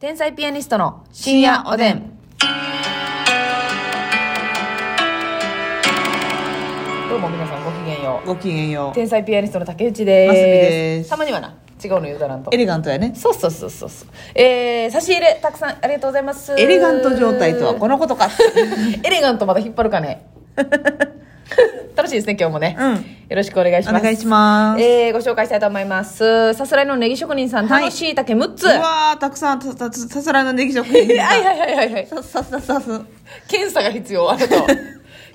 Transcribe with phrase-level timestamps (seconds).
[0.00, 2.18] 天才ピアニストの深夜おでん。
[7.08, 8.26] どうも皆さんごきげんよう。
[8.26, 8.94] ごきげんよう。
[8.94, 10.28] 天才ピアニストの竹内です。
[10.28, 12.56] ますみですたまにはな、違うの言うたらんとエ。
[12.56, 13.12] レガントやね。
[13.14, 14.08] そうそうそうそうそう。
[14.34, 16.52] えー、差し入れたくさんありがとうございます。
[16.58, 18.28] エレガント状態とはこのことか。
[19.04, 20.26] エレガントまだ引っ張るかね。
[21.94, 22.76] 楽しいですね、今日もね。
[22.76, 24.00] うんよろしくお願いします。
[24.00, 26.52] お願いしますえー、ご紹介したいと思います。
[26.54, 28.64] さすらいのネギ職人さん、はい楽しい竹6つ。
[28.64, 31.24] うわー、たくさん、た、た、さすらいのネギ職人が。
[31.24, 32.06] はいはいはいはいはい。
[32.06, 33.00] さ、さ、さ、さす。
[33.48, 34.66] 検査が必要、あなたは。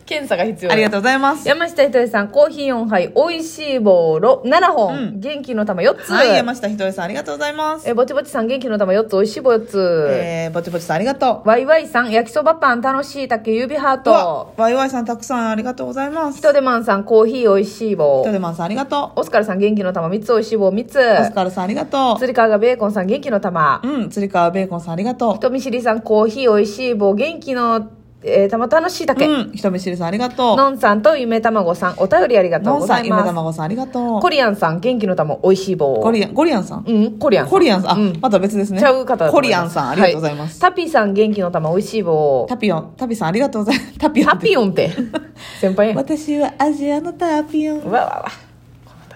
[0.09, 0.71] 検査が必要。
[0.71, 1.47] ありがとうございます。
[1.47, 6.11] 山下ひとりさん、コーヒー4杯、美味しい棒ろ7本、うん元気の玉4つ。
[6.11, 7.87] はい、山下ひとりさん、ありがとうございます。
[7.87, 10.07] え、ぼちぼちさん、元気の玉4つ、美味しい棒4つ。
[10.09, 14.01] えー、ぼちぼちさん、ありがとワイワイさん、焼きそばパン、楽しい竹、指ハーう。
[14.05, 16.37] うわト。、ワイワイさん、たくさんありがとうございます。
[16.37, 18.31] ひとでまんさん、コーヒー美味しい棒ひと。
[18.31, 20.95] でまんさん、ありがとオスカルさん、元気の玉3つ、美味しい棒3つ。
[20.95, 21.21] う。
[21.21, 23.81] オスカルさん、ありがとつりかわがベーコンさん、元気の玉。
[23.83, 23.87] う。
[23.87, 29.07] うん、つりかわベーコンさん、ありがと人見知りさん、コーヒー美味しい棒、元気の、えー、玉楽しいう。
[29.07, 29.25] 竹。
[29.25, 30.57] うん、ひとみしりさん、ありがとう。
[30.57, 33.25] のんさんとゆめたまごさん、お便りありがとうのんさん、ゆめございます。
[33.27, 34.19] たまごさん、ありがとう。
[34.19, 35.93] コリアンさん、元気の玉、美味しい棒。
[35.95, 36.83] ゴリアン、ゴリアンさん？
[36.85, 37.47] うん、コリアン。
[37.47, 38.79] コリアンさん、あ、うんまた別ですね。
[38.79, 40.61] ちゃう方コリアンさん、ありがとうございます。
[40.61, 42.45] はタピさん、元気の玉、美味しい棒。
[42.49, 43.97] タピオン、タピさん、ありがとうございます。
[43.97, 44.27] タピオン。
[44.27, 44.91] タピオンって。
[45.61, 47.85] 先輩私はアジアのタピオン。
[47.85, 48.48] わわわ。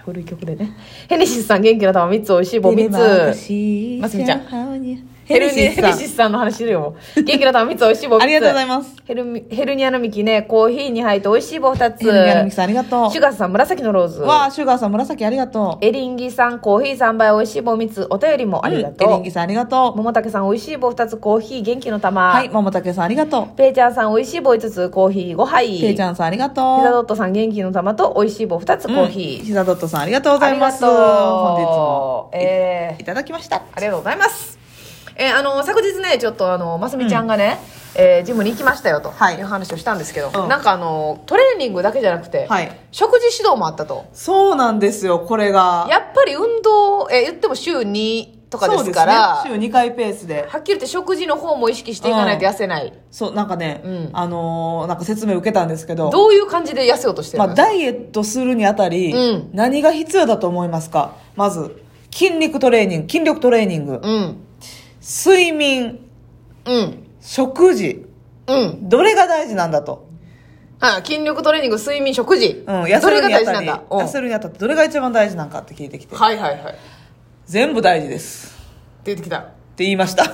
[0.04, 0.72] 古い曲でね。
[1.08, 4.00] ヘネシスさん、元気の玉、3つ、美味しい棒、3つ。
[4.02, 4.40] ますみちゃん
[5.24, 6.94] ヘルニヘネシスさんの話してるよ。
[7.16, 8.22] 元気の玉、3つ、美味しい棒、3つ。
[8.24, 8.94] ありがとうございます。
[9.06, 12.00] ヘルミヘルニアのミキね、コーヒー2杯と美味しい棒2つ。
[12.04, 13.10] ヘルニアのミキさん、ありがとう。
[13.10, 14.20] シュガーさん、紫のローズ。
[14.20, 15.84] わあ、シュガーさん、紫ありがとう。
[15.86, 18.06] エリンギさん、コーヒー3杯、美味しい棒3つ。
[18.10, 19.08] お便りもありがとう。
[19.08, 19.96] うんエリンギさん、ありがとう。
[19.96, 22.30] 桃竹さん、美味しい棒2つ、コーヒー、元気の玉。
[22.30, 23.56] はい、桃竹さん、ありがとう。
[23.56, 25.80] ペイちゃんさん、美味しい棒5つ、コーヒー5杯。
[25.80, 26.78] ペイちゃんさん、ありがとう。
[26.80, 29.38] ピザドットさん、元気の玉と、美味しい棒2つ、コーヒー。
[29.38, 30.84] うんヒザドットさん、ありがとうございます。
[30.84, 32.30] 本日も。
[32.32, 33.56] えーいただきました。
[33.56, 34.58] ありがとうございます。
[35.16, 37.58] えーあの、昨日ね、ちょっとあの、ますみちゃんがね、
[37.96, 44.06] えージムに行きましたよと、はいいう話をしたんですけど、うんなんかあの、トレーニングだけじゃなくて、はい食事指導もあったと。
[44.12, 45.86] そうなんですよ、これが。
[45.90, 50.46] やっぱり運動、えー言っても週2とかですから、ね、週2回ペースで。
[50.48, 52.92] はっきり言って食事の方も意識していかないと痩せない。
[53.10, 61.16] そう、なんかね、うんあのーなんか説明受けたんですけど、どういう感じで痩せようとしてるまあ、の、ダイエットするにあたり、うん何が必要だと思いますか？
[61.36, 64.36] まず、筋肉トレーニング、筋力トレーニング、うん。
[65.02, 66.00] 睡眠、
[66.64, 67.06] うん。
[67.20, 68.06] 食事、
[68.46, 68.88] うん。
[68.88, 70.06] どれが大事なんだと？
[70.80, 72.64] あ筋力トレーニング、睡眠、食事。
[72.66, 76.74] うん、痩せるにあたり、痩せるにあたってどれが一番大事なんかって聞いてきて、はいはいはい。
[77.46, 78.54] 全部大事です。
[79.04, 79.38] 言ってきた。
[79.38, 79.44] っ
[79.76, 80.24] て言いました。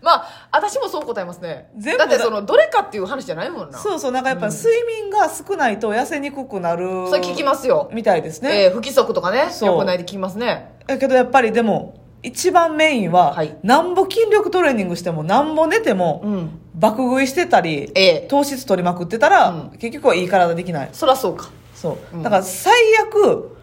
[0.00, 1.70] まあ、私もそう答えますね。
[1.76, 3.78] 全部だだってその、どれかっていう話じゃないもんな。
[3.78, 7.08] そうそう、なんかやっぱ睡眠が少ないと痩せにくくなる。
[7.08, 7.90] それ聞きますよ。
[7.92, 8.64] みたいですね。
[8.64, 10.76] えー不規則とかね、そう良くないって聞きますね。
[10.86, 16.60] だけどやっぱりでも、一番メインは、はいなんぼ筋力トレーニングしても、なんぼ寝ても、うん。
[16.74, 20.88] 爆食いしてたり、ええ糖質取りまくってたら、うん結局はいい体できない。
[20.92, 21.48] そらそうか。
[21.74, 22.16] そう。
[22.16, 23.57] うんだから最悪、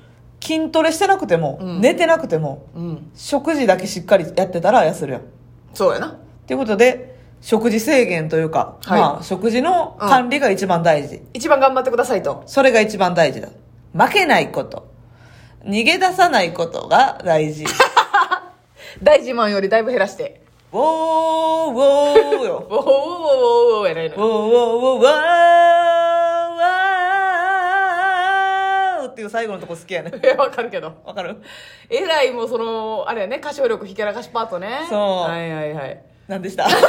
[0.46, 3.12] 筋トレしてなくても、うん寝てなくても、うん。
[3.16, 5.22] 食事だけしっかりやってたら痩せるやん。
[5.74, 6.18] そうやな。
[6.46, 11.22] ということで、食事制限というか、はいまあ、食事の管理が一番大事。
[11.34, 12.44] 一番頑張ってくださいと。
[12.46, 13.50] それが一番大事だ。
[13.94, 14.88] 負けないこと。
[15.64, 17.66] 逃げ出さないことが大事。
[19.02, 20.42] 大自慢よりだいぶ減らして。
[20.72, 22.68] ウォーウォーよ。
[22.70, 24.26] おーおーおーおーやないウォーの。
[24.26, 25.85] ウォーウォーワーワー
[29.16, 30.12] っていう最後のとこ好きやね。
[30.22, 30.94] えわかるけど。
[31.06, 31.42] わかる？
[31.90, 34.86] えらいもうその、あれやね、歌唱力ひけらかしパートね。
[34.90, 36.02] そうはいはいはい。
[36.28, 36.66] 何でした？
[36.66, 36.82] ますみ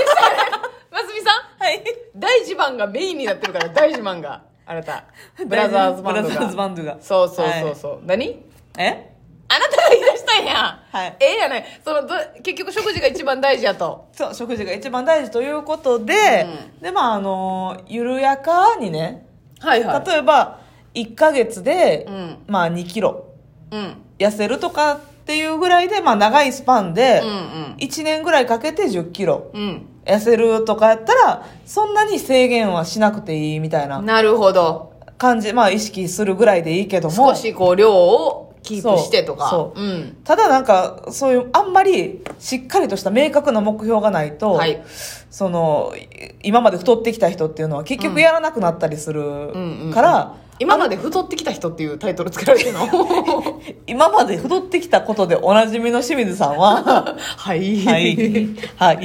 [1.21, 1.63] さん？
[1.63, 1.85] はい。
[2.17, 4.43] 大自慢がメインになってるから、大自慢が。
[4.67, 5.05] あなた。
[5.47, 6.29] ブラザーズバンドが。
[6.29, 8.01] ブラザーズバンドがそうそうそうそう。
[8.05, 8.43] 何？
[8.77, 9.13] え？
[9.49, 10.83] あなたが言い出したんや。
[10.91, 11.65] はいええやない。
[11.85, 14.09] そのど、結局食事が一番大事やと。
[14.11, 16.49] そう、食事が一番大事ということで、
[16.81, 19.25] で、まあ、あの、緩やかにね、
[19.61, 20.59] はいは例えば、
[20.97, 23.27] 1ヶ月で、うんまあ、2キロ
[23.71, 23.97] うん。
[24.19, 29.87] 痩せるとかっていうぐらいで、まあ、長いスパンでうんうん、1年ぐらいかけて10キロうん。
[30.07, 34.93] 痩せるとかやったら、そんなに制限はしなくていいみたいななるほど。
[35.19, 39.49] 感じ、まあ、意識するぐらいでいいけども少、しこう量をキープしてとか。
[39.49, 40.17] そうそううん。
[40.25, 44.83] ただなんか、そういう、あんまりしっかりとした明確な目標がないと、はい
[45.31, 52.87] その、い今まで太ってきた人っていうのは結局やらなくなったりするうんから、今まで太ってきた人っていうタイトルつけられてるの？
[53.87, 57.85] 今まで太ってきたことでおなじみの清水さんは、 はい。
[57.85, 58.17] はい、
[58.77, 58.99] はい、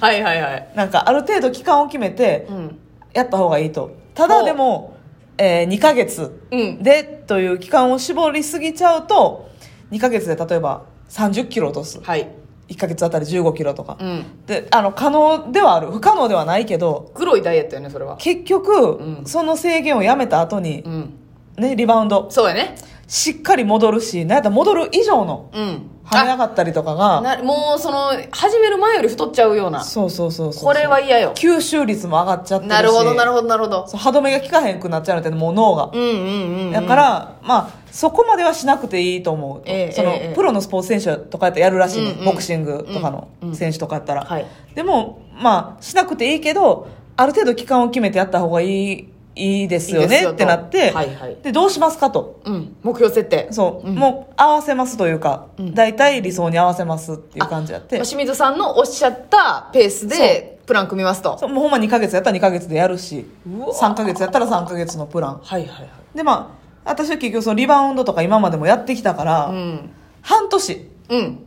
[0.00, 0.68] はいはいはい。
[0.74, 2.78] なんかある程度期間を決めてうん。
[3.12, 3.90] やった方がいいと。
[4.14, 4.94] ただでも、
[5.38, 6.82] えー2ヶ月うん。
[6.82, 9.48] でという期間を絞りすぎちゃうと、
[9.92, 12.28] 2ヶ月で例えば3 0キロ落とすはい
[12.70, 14.24] 1ヶ月あたり1 5キロとか、うん。
[14.46, 15.88] であの可能ではある。
[15.88, 18.16] 不可能ではないけど黒いダイエットよねそれは。
[18.16, 19.26] 結局、うん。
[19.26, 21.14] その制限をやめた後にう、ん。
[21.58, 22.30] ね、リバウンド。
[22.30, 22.76] そうやね。
[23.08, 25.86] しっかり戻るしなんやったら戻る以上のうん。
[26.04, 29.84] 跳ね上がったりとかがなもうその始める前より太っちゃうような。
[29.84, 31.32] そうそうそうそうこれは嫌よ。
[31.36, 32.74] 吸収率も上がっちゃってるし。
[32.74, 33.86] なるほどなるほどなるほど。
[33.96, 35.90] 歯止めが効かへんくなっちゃうのってもう脳が。
[35.92, 36.72] うんうんうんうん。
[36.72, 40.34] だから、まあそこまではしなくていいと思う、ええその、ええ。
[40.34, 42.24] プロのスポーツ選手とかやったらやるらしいね、うんうん。
[42.26, 43.48] ボクシングとかのうん。
[43.50, 44.46] うん選手とかやったら、はい。
[44.74, 51.36] でもまあしなくていいけどある程度期間を決めてやった方がいいいいですよねってなって、はいはい。
[51.42, 52.40] でどうしますかと。
[52.44, 52.76] うん。
[52.82, 53.48] 目標設定。
[53.52, 53.94] そう、ん。
[53.94, 55.74] もう合わせますというか、うん。
[55.74, 57.96] 大体理想に合わせますっていう感じやって。
[57.96, 61.38] まあ清水さんのおっしゃったペースでプラン組みますと。
[61.38, 65.40] そうもうほんま2ヶ月やったら2ヶ月でやるしうわ3ヶ月やったら3ヶ月のプラン。
[65.42, 65.88] はいはいはい。
[66.14, 69.90] でまあ私は結局そのリバウンドとか今までもやってきたから、うん。
[70.22, 70.88] 半年。
[71.08, 71.38] うん。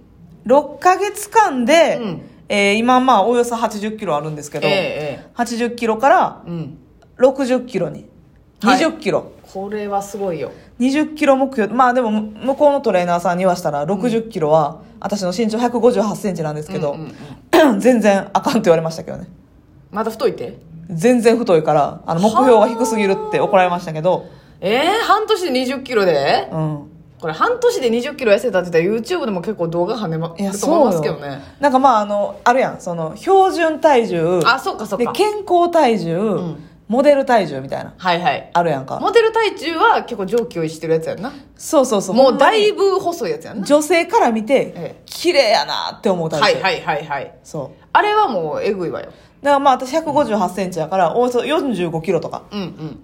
[0.45, 2.21] 6ヶ月間で、うん。
[2.49, 6.77] えー今まあおよそ80キロあるんですけど、えええ80キロからえうん。
[7.17, 8.05] 60キロに。
[8.61, 8.79] はい。
[8.79, 10.51] 20キロ、これはすごいよ。
[10.79, 11.73] 20キロ目標。
[11.73, 19.27] まあでも向こうのトレーナーさんに言わしたら60キロは、私の身長1 5 8センチなんですけど、うんうんうん 全然あかんって言われましたけどね。
[19.91, 20.57] また太いて？
[20.89, 24.25] 全然太いからあの目標が低すぎるって怒られましたけど、
[24.63, 26.49] ええ半年で2 0キロで？
[26.51, 26.89] うん、
[27.19, 31.41] これ半年で2 0キロ痩せたって言ったら YouTube でも結構動画跳ねまいやると思いますけどね。
[31.59, 34.39] なんかまああのあるやんその標準体重。
[34.45, 35.11] あそっかそっか。
[35.11, 36.69] で健康体重、ん。
[36.87, 37.93] モデル体重みたいな。
[37.97, 38.51] はいはい。
[38.53, 38.99] あるやんか。
[38.99, 41.33] モデル体重は結構上気をしてるやつやんな。
[41.55, 42.15] そうそうそう。
[42.15, 43.65] もうだいぶ細いやつやんな。
[43.65, 45.01] 女性から見てええ。
[45.05, 47.33] 綺麗やなって思う体重、はいはいはいはい。
[47.43, 47.85] そう。
[47.93, 49.11] あれはもうえぐいわよ
[49.43, 52.43] だからまあ私1 5 8センチやからおよそ4 5キロとか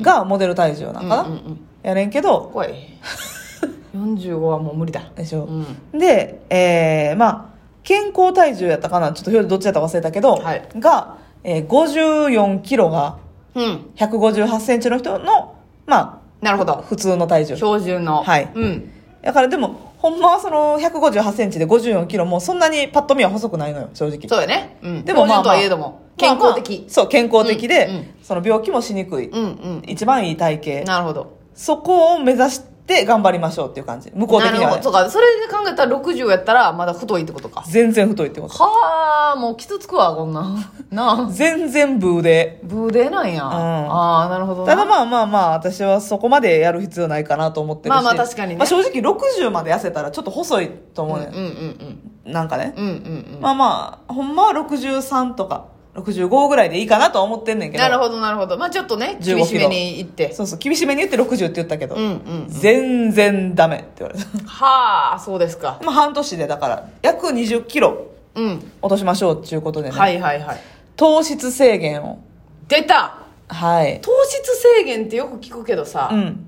[0.02, 1.60] がモデル体重なんかな、うんうんうん。
[1.84, 2.50] やねんけど。
[2.54, 2.74] 怖い。
[3.94, 5.02] 45はもう無理だ。
[5.16, 6.00] でしょ、うん。
[6.00, 7.46] で、えー、まあ
[7.84, 9.12] 健康体重やったかな？
[9.12, 10.68] ちょっと表どっちやったか忘れたけど、はい。
[10.78, 13.18] が、えー、54キロが
[13.56, 13.64] うん。
[13.96, 15.56] 1 5 8センチの人の
[15.86, 16.86] まあなるほど。
[16.88, 17.56] 普通の体重。
[17.58, 18.24] 標準の。
[18.24, 18.50] はい。
[18.54, 18.92] うん。
[19.22, 24.30] だからでもほんまはその1 5 8センチで54キロもそんなにパッと見は細くないのよ正直。
[24.30, 24.78] そうやね。
[24.82, 25.04] うん。
[25.04, 28.16] でもまあ、まとはいえども健康的まあまあそう健康的で、うんうん。
[28.22, 29.84] その病気もしにくい、うんうん。
[29.88, 30.92] 一番いい体型。
[30.92, 31.40] なるほど。
[31.56, 34.12] そこを目指して頑張りましょうっていう感じ。
[34.14, 34.66] 向こう的には、ね。
[34.66, 34.84] なるほど。
[34.84, 35.10] そう、か。
[35.10, 37.64] それで考えたら60やったらまだ太いってことか。
[37.68, 38.54] 全然太いってこと。
[38.54, 40.42] はあもうきつつくわこんな。
[40.42, 40.56] ん
[40.92, 41.32] なあ。
[41.32, 44.68] 全然ブーでブーデなんや、ああなるほどな。
[44.68, 47.94] ただまあまあまあ私はそこまでやる必要ないかなと思ってるし。
[47.94, 48.58] まあまあ確かにね。
[48.58, 52.92] まあ、正直60まで痩せたらちょっと細いと思うね、うんうんうんなんかね、うんうん
[53.36, 53.42] うん。
[53.42, 55.66] まあまあほんまは63とか
[56.02, 57.84] 65ぐらいでいいかなとは思ってんねんけど。
[57.84, 58.58] なるほどなるほど。
[58.58, 60.34] まあちょっとね15厳しめにいって。
[60.34, 64.26] そうそう厳しめに言って60って言ったけど、うんうん全然ダメって言われた。
[64.48, 65.80] はあそうですか。
[65.84, 68.72] まあ半年でだから約20キロうん。
[68.82, 70.58] 落としましょうっていうことでね、はいはいはい。
[70.96, 72.20] 糖質制限を。
[72.68, 73.16] 出た。
[73.48, 74.00] はい。
[74.02, 76.46] 糖質制限ってよく聞くけどさう、ん。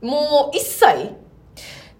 [0.00, 1.12] もう一切？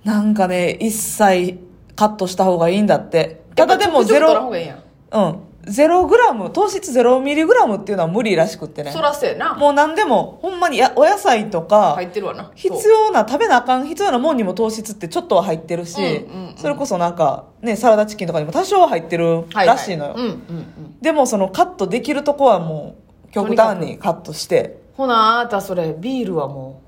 [0.04, 1.58] なんかね一切
[1.96, 3.42] カットした方がいいんだって。
[3.56, 4.72] ただでもゼロがいいう
[5.20, 8.92] んゼログラム糖質ゼロミリグラムっていうのは無理らしくってね。
[8.92, 9.54] そらせやな。
[9.54, 12.52] もう何でもほんまにやお野菜とか、入ってるわな。
[12.54, 16.56] 必要な食べなあかん必要なもんにも糖質ってちょっとは入ってるし、うんうんうん。
[16.56, 21.00] それこそなんかねサラダチキンとかにも多少は入ってるはいらしいのよ、はいうんうんうん。
[21.00, 22.96] でもそのカットできるとこはも
[23.28, 24.82] う極端にカットして。
[24.96, 26.82] ほなあなたそれビールはも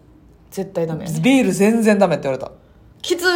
[0.50, 1.20] う絶対ダメやね。
[1.20, 2.52] ビール全然ダメって言われた。
[3.02, 3.26] きつー。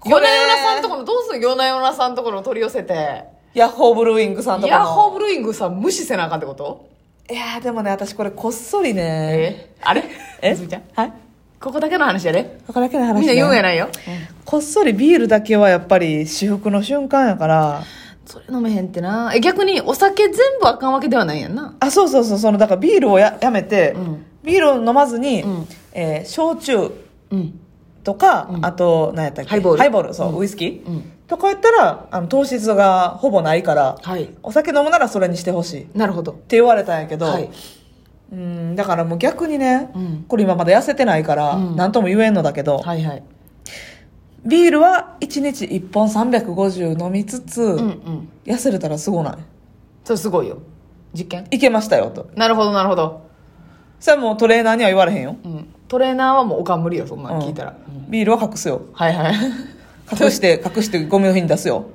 [0.00, 0.16] これ。
[0.16, 4.84] 夜な夜なさんとこのどうすん夜な夜なさんところ取り寄せてヤッホーブルーイングさんとかの。
[4.84, 6.88] ヤッホーブルーイングさん無視せなあかんってこと？
[7.30, 9.02] いやーでもね私これこっそりね。
[9.02, 9.76] え？
[9.80, 10.04] あれ？
[10.42, 10.50] え？
[10.50, 10.82] えずみちゃん？
[10.92, 11.12] はい。
[11.60, 12.58] ここだけの話やで。
[12.66, 13.88] ここだけの話、ね、みんな言うんやないよ、
[14.44, 17.82] こっそりビールだけはやっぱり至福の瞬間やから。
[18.26, 19.32] それ飲めへんってな。
[19.34, 21.76] え逆にお酒全部あかんわけではないんやんな。
[21.78, 24.26] あそうそうそうそのだからビールをややめて、うん。
[24.42, 25.68] ビールを飲まずに、うん。
[25.92, 26.90] えー焼酎
[27.30, 27.60] うん。
[28.02, 28.66] とか、うん。
[28.66, 29.50] あと何やったっけ？
[29.50, 29.78] ハイボール。
[29.78, 34.30] ハイボールそう、ウイスキー、うんとか言ったらあの糖質がほぼないからはい。
[34.42, 35.82] お酒飲むならそれにしてほしい。
[35.82, 36.40] ってなるほど。
[36.48, 37.50] 言われたんやけど、はい。
[38.32, 40.24] うんだからもう逆にね、うん。
[40.28, 41.76] これ今まだ痩せてないからうん。
[41.76, 43.22] 何とも言えんのだけど、はいはい。
[44.44, 48.28] ビールは1日1本350飲みつつ、うんうん。
[48.44, 49.38] 痩せれたらすごない？
[50.04, 50.58] それすごいよ。
[51.14, 51.46] 実験？
[51.50, 52.28] いけましたよと。
[52.36, 53.30] なるほどなるほど、
[54.00, 57.76] それはもうトレーナーには言われへんよ、うん、トレーナーはもうおかん無理よそんなん聞いたら、
[58.08, 58.82] ビールは隠すよ。
[58.92, 59.34] はいはい
[60.12, 61.86] 隠して隠してゴミの日に出すよ。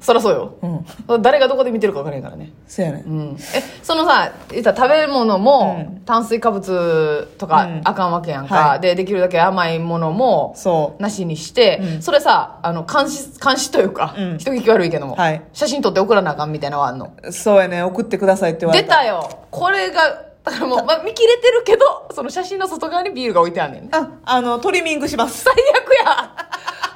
[0.00, 0.84] そらそうよ。
[1.08, 1.22] うん。
[1.22, 2.52] 誰がどこで見てるか分からへんからね。
[2.68, 3.04] そやねん。
[3.04, 3.36] うん。
[3.54, 6.04] え、そのさ、言ったら食べ物もうん。
[6.04, 7.80] 炭水化物とかうん。
[7.84, 8.54] あかんわけやんか。
[8.54, 8.80] はい。
[8.80, 12.02] で、できるだけ甘いものもそなしにして、うん。
[12.02, 14.38] それさ、あの、監視、監視というか、うん。
[14.38, 15.42] 人聞き悪いけども、はい。
[15.54, 17.14] 写真撮って送らなあかんみたいなのはあんの？
[17.22, 17.86] うそうやねん。
[17.86, 19.26] 送ってくださいって言われ出たたよ。
[19.50, 20.02] これが、
[20.44, 23.84] だからもう、まあ、見切れてるけど、その写真の外側にビールが置いてあんねん。
[23.84, 23.88] ね。
[23.92, 25.44] ああのトリミングします。
[25.44, 26.33] 最悪や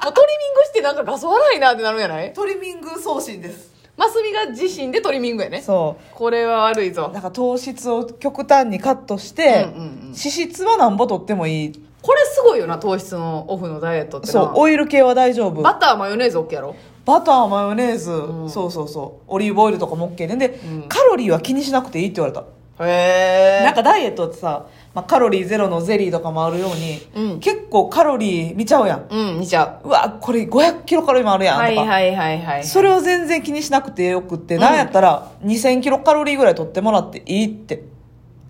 [0.03, 2.33] もうトリミングしてなんか画素悪いなってなるんやない？
[2.33, 3.69] トリミング送信です。
[3.97, 5.61] マスミが自身でトリミングやね。
[5.61, 6.15] そう。
[6.15, 7.11] これは悪いぞ。
[7.13, 10.01] だから糖質を極端にカットして、うんうんうん。
[10.07, 11.83] 脂質はなんぼとってもいい。
[12.01, 14.33] これすごいよな、糖質のオフのダイエットってな。
[14.33, 15.61] そうオイル系は大丈夫。
[15.61, 16.77] バター、マヨネーズ OK やろ？
[17.03, 18.11] バターマヨネーズ、
[18.45, 18.49] ん。
[18.49, 19.23] そうそうそう。
[19.27, 20.35] オリーブオイルとかも OK で。
[20.37, 20.87] で、うん。
[20.87, 22.45] カロリーは気にしなくていいって言われた
[22.85, 23.65] へえ。
[23.65, 31.45] なんかダイエットってさ、まあ、カロリーゼロのゼリーとかもあるように、うん結構カロリー見ちゃうやんうん、見ちゃうわこれ500キロカロリーもあるう。
[31.45, 32.63] やんとか、はいはいはいはい。
[32.63, 37.83] それを全然気にしなくてよくって、んなんやったら2000キロカロリーぐらい取ってもらっていいって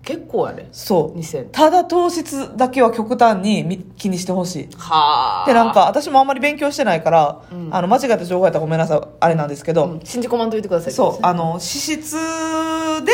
[0.01, 0.69] 結構やね。
[0.71, 1.49] そう2000。
[1.51, 5.45] ただ糖質だけは極端にみ気にしてほしいはあ。
[5.45, 10.93] でなんか私もあんまり勉強してないから、うんあの間違った情報やったらごめんなさいあれなんですけど、うん、信じ込まんといてください。
[10.93, 12.15] そうあの脂質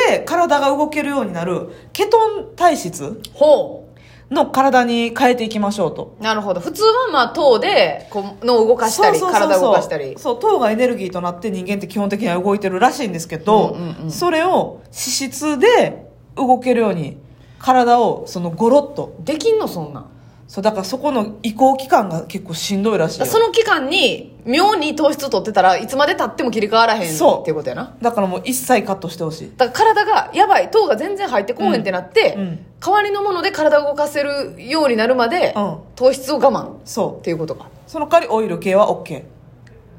[0.08, 3.86] で体が動けるようになるケトン体質ほ
[4.32, 6.24] の体に変えていきましょうとう。
[6.24, 6.60] なるほど。
[6.60, 10.16] 普通はまあ糖で、こう、動かしたり、体を動かしたり。
[10.18, 17.18] そう糖がエネルギーとなって人間って基本的には動いてるらしいんですけど、うんうんうんそれを脂質で動けるように
[17.60, 20.10] 体をそのゴロッとできんの、そんなん。
[20.56, 27.98] そうだからそこの移行期間が結構しんどいらしいよその期間に、妙に糖質取ってたらいつまで経っても切り替わらへんそうっていうことやな。
[28.02, 37.66] だからもう一切カットしてほしいだから体が、やばい、糖が全然入ってこうへんってなって、うんうん代わりのもので体を動かせるようになるまで、うん糖質を我慢っそていうことか。
[37.66, 39.24] うその代わりオイル系は OK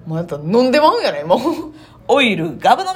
[0.07, 1.41] もうやったら飲んでまうんやね、もう。
[2.09, 2.89] オイルガブ飲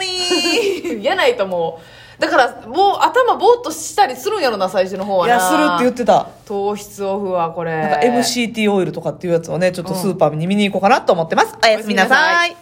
[0.97, 2.00] みや ないともう。
[2.21, 5.37] だから、もう頭ぼーっとしたりするんやろな、最初の方はいな。
[5.37, 7.73] やするって言ってた糖質オフはこれ。
[7.73, 12.55] なんか MCT オイルとかっていうやつをねちょっとスーパーに見に行こうかなと思ってます、おやすみなさい